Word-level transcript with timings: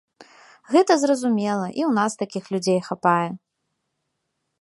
Гэта 0.75 0.95
зразумела 1.01 1.67
і 1.67 1.81
ў 1.87 1.91
нас 1.99 2.11
такіх 2.21 2.43
людзей 2.55 2.79
хапае. 2.87 3.29